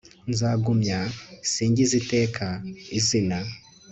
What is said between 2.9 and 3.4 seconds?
izina